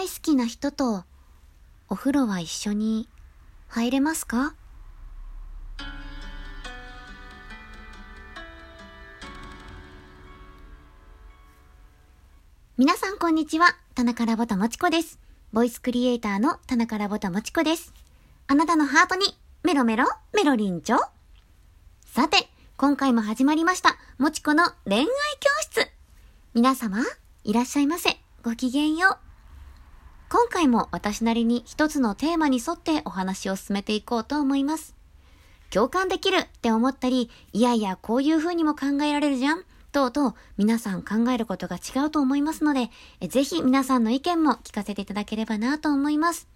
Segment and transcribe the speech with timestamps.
[0.00, 1.04] 大好きな人と
[1.90, 3.06] お風呂は一緒に
[3.68, 4.54] 入れますか？
[12.78, 13.76] 皆さんこんにちは。
[13.94, 15.18] 田中ラボタもちこです。
[15.52, 17.92] ボイスクリエイターの田中ラボタもちこです。
[18.46, 19.26] あなたのハートに
[19.64, 20.98] メロメロメロリンチョ。
[22.06, 22.48] さて、
[22.78, 23.98] 今回も始まりました。
[24.16, 25.10] もちこの恋愛教
[25.60, 25.90] 室。
[26.54, 27.00] 皆様、
[27.44, 28.16] いらっしゃいませ。
[28.42, 29.29] ごきげんよう。
[30.32, 34.94] 今回も私なりに一つのテーマに沿ってお話を進めていこうと思います。
[35.70, 42.90] 共感できるって思ったり、いやいやこういう風にも考えられるじゃん、とうとう皆さん考えることが違うと思いますので、
[43.26, 46.46] ぜひ皆さんの意見も聞かせていただければなと思います。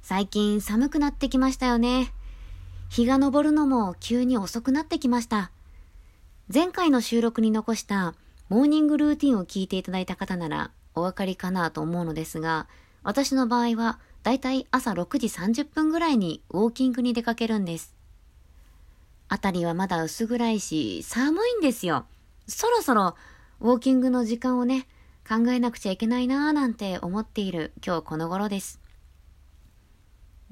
[0.00, 2.12] 最近寒くなってきましたよね。
[2.88, 5.50] 日が昇るのも急に遅くなってきました。
[6.54, 8.14] 前回の収録に残した
[8.48, 10.70] モーニングルーティンを聞いていただいた方なら
[11.00, 12.68] お分かりかなと思うのですが、
[13.02, 17.94] 私の場合はだいたい朝6時30分ぐらいにウォーキングに出かけるんです。
[19.28, 22.04] あたりはまだ薄暗いし寒いんですよ。
[22.46, 23.14] そろそろ
[23.60, 24.86] ウォーキングの時間をね、
[25.28, 28.80] 考えなくちゃいけないなぁなんて思っている今日この頃です。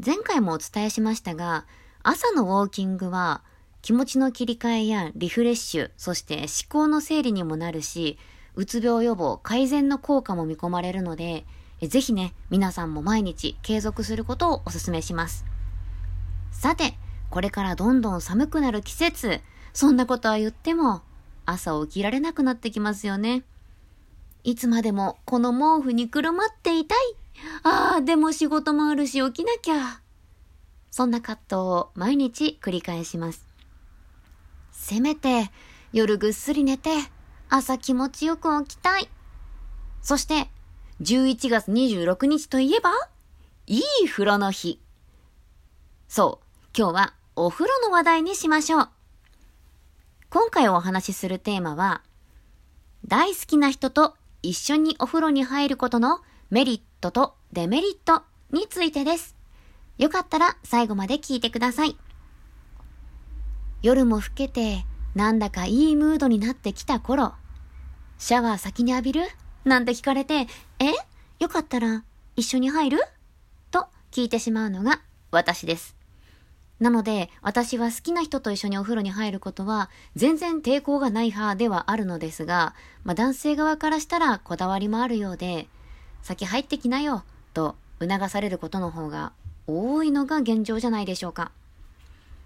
[0.04, 1.66] 前回もお伝えしましたが、
[2.02, 3.42] 朝のウォーキングは
[3.82, 8.19] 気持ちの切り替えやリフレッシュ、そして思考の整理にもなるし、
[8.58, 11.46] うつ病予防、改善の効果も見込まれるので、
[11.80, 15.44] ぜひね、皆さんも毎日継続することをお勧めします。
[16.50, 16.98] さて、
[17.30, 19.42] これからどんどん寒くなる季節、
[19.72, 21.02] そんなことは言っても、
[21.46, 23.44] 朝起きられなくなってきますよね。
[24.42, 26.98] いつまでもこの毛布にくるまっていたい。
[27.62, 30.00] ああ、でも仕事もあるし起きなきゃ。
[30.90, 33.46] そんな葛藤を毎日繰り返します。
[34.72, 35.52] せめて
[35.92, 36.90] 夜ぐっすり寝て
[37.50, 39.08] 朝気持ちよく起きたい。
[40.02, 40.48] そして
[41.00, 42.91] 11月26日といえば
[43.66, 44.80] いい風呂の日。
[46.08, 48.88] そう、今日はお風呂の話題にしましょう。
[50.31, 52.03] 今回お話しするテーマは
[53.06, 56.20] 大好きな人と一緒にお風呂に入ることの
[56.50, 59.36] メリットとデメリットについてです。
[59.98, 61.97] よかったら最後まで聞いてください。
[63.82, 64.84] 夜も更けて、
[65.18, 67.32] なんだかいいムードになってきた頃、
[68.18, 69.22] シャワー先に浴びる？
[69.64, 70.46] なんて聞かれて、
[70.78, 70.92] え？
[71.40, 72.04] よかったら
[72.36, 73.00] 一緒に入る？
[73.72, 75.00] と聞いてしまうのが
[75.32, 75.96] 私です。
[76.78, 85.66] なので、私は好きな人と一緒にお風呂に入ることは、全然抵抗がない派ではあるのですが、まあ男性側からしたらこだわりもあるようで、
[86.22, 87.24] 先入ってきなよ、
[87.54, 89.32] と促されることの方が
[89.66, 91.50] 多いのが現状じゃないでしょうか。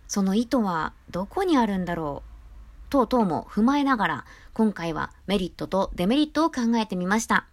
[0.08, 2.31] その意図はどこにあるんだろう？
[2.92, 7.46] 等々も踏まえながら、今回はメリットとデメリットを考えてみました。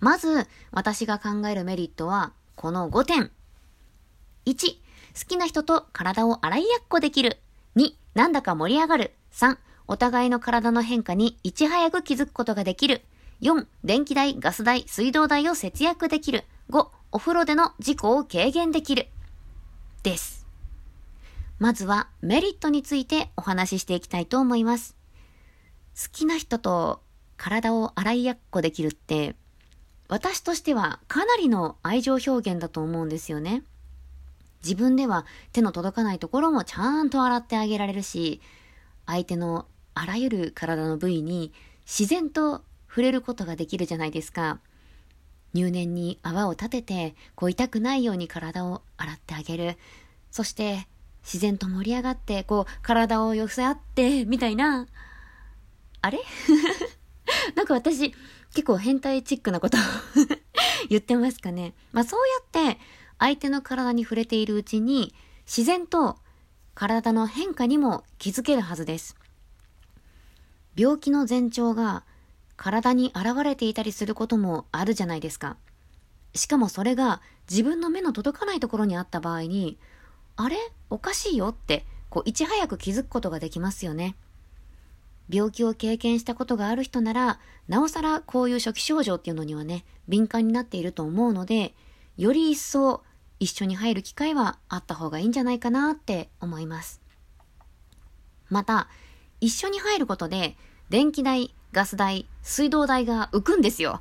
[0.00, 3.30] まず、私が考えるメリットは、この5点。
[4.44, 4.78] 1、好
[5.26, 7.38] きな人と体を洗いやっこできる。
[7.76, 9.14] 2、なんだか盛り上がる。
[9.32, 9.56] 3、
[9.88, 13.00] お互いの体の変化にいち早く気づくことができる。
[13.40, 16.44] 4、電気代、ガス代、水道代を節約できる。
[16.68, 19.08] 5、お風呂での事故を軽減できる。
[20.02, 20.43] です。
[21.58, 24.96] まずはメリットについてお話ししていきたいと思います。
[25.96, 27.00] 好きな人と
[27.36, 29.36] 体を洗いやっこできるって、
[30.08, 33.62] 私としてはかなりの愛情表現だと思うんですよね。
[34.62, 38.40] 自分では手の届かないところもちゃんと洗ってあげられるし、
[39.06, 41.52] 相手のあらゆる体の部位に
[41.84, 44.58] 自然と触れることができるじゃないですか。
[45.52, 49.78] 入念に泡を立てて、こう痛くないように体を洗ってあげる。
[50.30, 50.88] そして、
[51.24, 54.86] 自然と盛り上がって、こう、体を寄せ合って、みたいな。
[56.02, 56.20] あれ？
[57.56, 58.14] なんか私、
[58.54, 59.78] 結構変態チックなこと
[60.88, 61.74] 言ってますかね。
[61.92, 62.20] まあそう
[62.60, 62.80] やって、
[63.18, 65.14] 相手の体に触れているうちに、
[65.46, 66.18] 自然と
[66.74, 69.16] 体の変化にも気づけるはずです。
[70.76, 72.04] 病気の前兆が
[72.56, 75.56] 体に現れていたりすることもあるじゃないですか。
[76.34, 79.78] しかもそれが自分の目の届かないところにあった場合に、
[80.36, 80.56] あれ？
[80.90, 84.16] おかしいよって、こう、いち早く気づくことができますよね。
[85.28, 91.74] 病気を経験したことがある人なら、なおさらこういう初期症状っていうのにはね、敏感になっていると思うので、
[92.16, 93.02] より一層
[93.40, 97.00] 一緒に入る機会はあった方がいいんじゃないかなって思います。
[98.48, 98.88] また、
[99.40, 100.56] 一緒に入ることで、
[100.90, 104.00] 電気代、ガス代、水道代が浮くんですよ。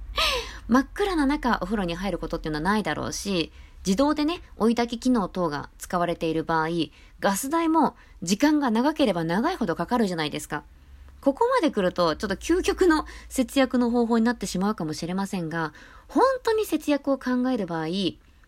[0.68, 3.52] 真っ暗な中お風呂に入ることっていうのはないだろうし、
[3.86, 6.68] 自動でね、追い炊き機能等が使われている場合、
[7.20, 10.64] ガス代も時間が長ければ長いほどかかるじゃないですか。
[11.20, 15.72] ここまで来ると、ちょっと究極の節約の方法になってしまうかもしれませんが、
[16.08, 17.86] 本当に節約を考える場合、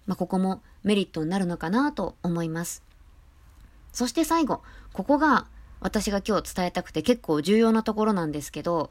[0.06, 2.82] まあ、ここもメリットになるのかなと思います。
[3.93, 4.62] そして最後、
[4.93, 5.46] ここが
[5.81, 8.90] 私が今日伝えたくて結構重要なところなんですけど、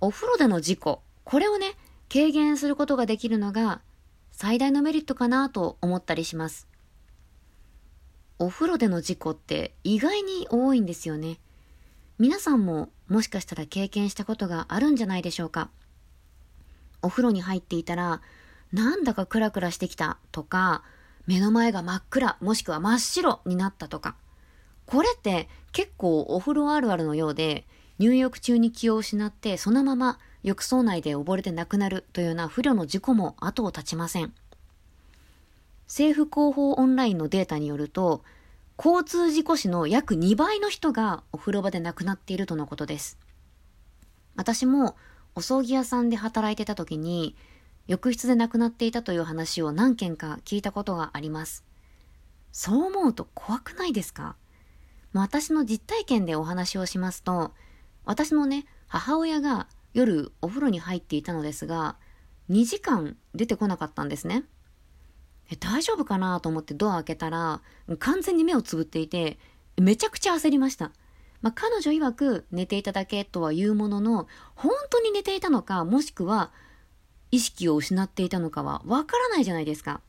[0.00, 1.74] お風呂での事故、これをね、
[2.12, 3.80] 軽減することができるのが
[4.42, 6.66] 最大のメリットかなと思ったりします。
[8.40, 11.38] お風呂での事故って意外に多いんですよね。
[12.18, 15.70] 皆さんももしかしたら経験したことがあるんじゃないでしょうか。
[17.02, 18.20] お風呂に入っていたら、
[18.72, 20.82] なんだかクラクラしてきたとか、
[21.28, 24.16] 目の前が真っ暗もしくは真っ白になったとか。
[24.86, 27.64] これって結構お風呂あるあるのようで、
[28.00, 34.32] 入浴中に気を失ってそのまま浴槽内で溺れて亡くなるというような不慮の事故も後を絶ちません。
[35.86, 38.24] 政府広報オンラインのデータによると、
[38.78, 43.18] 交通事故死の約2倍の人がお風呂場で亡くなっているとのことです。
[44.34, 44.96] 私も
[45.34, 47.36] お葬儀屋さんで働いてた時に、
[47.86, 51.64] 浴室で亡くなっていたという話を何件か聞いたことがあります。
[52.50, 54.36] そう思うと怖くないですか？
[55.12, 57.52] 私の実体験でお話をしますと、
[58.04, 61.96] 私のね、母親が夜お風呂に入っていたのですが、
[62.50, 64.44] 2時間出てこなかったんですね。
[65.50, 67.60] え、大丈夫かなと思ってドア開けたら、
[67.98, 69.38] 完全に目をつぶっていて、
[69.80, 70.92] めちゃくちゃ焦りました。
[71.40, 76.52] まあ、彼女曰く寝ていただけとは言うものの、本当に寝ていたのか、もしくは
[77.30, 80.00] 意識を失っていたのかはわからないじゃないですか。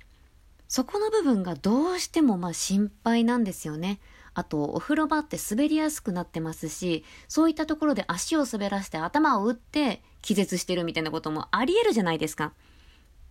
[0.67, 3.99] そこの部分がどうしてもまあ心配なんですよね。
[4.35, 12.53] あと、お風呂場って滑りやすくなってますし、そういったところで足を滑らして頭を打って気絶してるみたいなこともあり得るじゃないですか。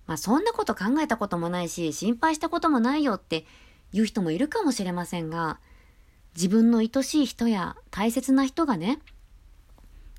[0.06, 3.46] まあそんなこと考えたこともないし、心配したこともないよって
[3.92, 5.58] 言う人もいるかもしれませんが、
[6.34, 9.00] 自分の愛しい人や大切な人がね、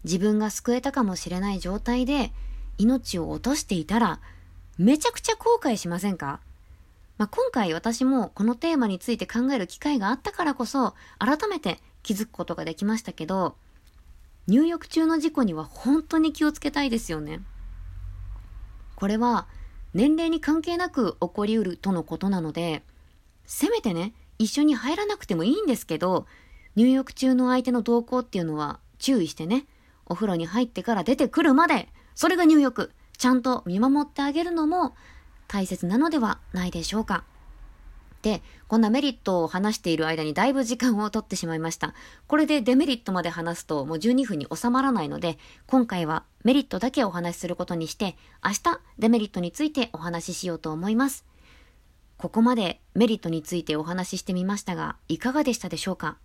[0.04, 2.34] 自分が救えたかもしれない状態で
[2.78, 4.20] 命を落としていたら、
[4.78, 6.40] めちゃくちゃ後悔しませんか？
[7.18, 13.56] まあ、今回私もこのテーマについて考える機会があったからこそ、改めて気づくことができましたけど、
[14.48, 17.42] 入浴中の事故には本当に気をつけたいですよね。
[18.96, 19.48] これは
[19.94, 22.84] 年齢に関係なく起こりうるとのことなので、
[23.46, 26.26] せめてね、一緒に入らなくてもいいんですけど、
[26.76, 29.66] 入浴中の相手の動向っていうのは注意してね、
[30.06, 34.96] お風呂に入ってから出てくるまで、それが入浴、ちゃんと見守ってあげるのも
[35.48, 37.24] 大切なのではないでしょうか。
[38.22, 41.94] で、こんなメリットを話している間にだいぶ時間を取ってしまいました。
[42.28, 45.38] これでデメリットまで話すともう12分に収まらないので、
[45.68, 51.26] 今回はメリットだけお話しすることにして、明日デメリットについてお話ししようと思います。
[52.18, 56.18] ここまでメリットについてお話ししてみましたが、いかがでしたでしょうか？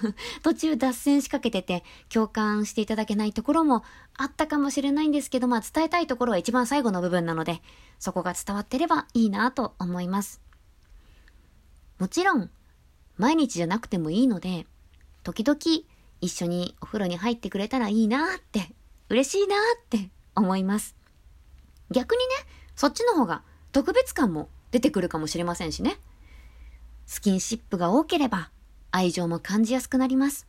[0.42, 3.84] 途中脱線しかけてて共感していただけないところも
[4.16, 7.62] あったかもしれないんですけど、まあ伝えたいところは一番最後の部分なので、
[7.98, 10.40] そこが伝わってればいいなと思います。
[11.98, 12.50] もちろん、
[13.16, 14.66] 毎日じゃなくてもいいので、
[15.22, 15.58] 時々
[16.20, 18.74] 一緒にお風呂に入ってくれたらいいなって、
[19.08, 20.96] 嬉しいなって思います。
[21.90, 22.34] 逆にね、
[22.74, 23.42] そっちの方が
[23.72, 25.98] 特別感も出てくるかもしれませんしね。
[27.06, 28.50] スキンシップが多ければ
[28.92, 30.46] 愛情も感じやすくなります。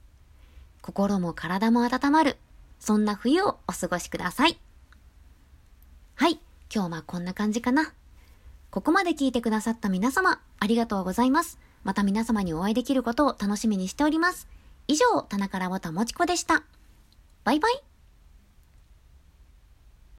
[0.82, 2.38] 心も体も温まる、
[2.80, 4.60] そんな冬をお過ごしください。
[6.16, 6.40] はい、
[6.74, 7.94] 今日はこんな感じかな。
[8.72, 11.60] ここまで聞いてくださった皆様、ありがとうございます。
[11.84, 14.48] また皆様にお会いできることを楽しみにしております。
[14.88, 16.64] 以上、田中らぼたもちこでした。
[17.44, 17.91] バイバイ。